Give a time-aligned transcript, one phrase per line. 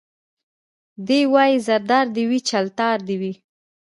[1.07, 3.33] دی وايي زردار دي وي چلتار دي وي